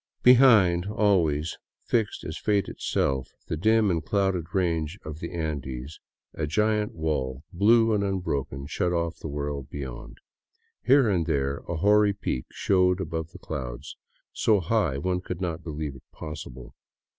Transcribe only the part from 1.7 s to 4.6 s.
fixed as fate itself, the dim and clouded